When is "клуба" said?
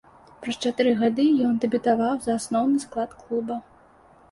3.23-3.63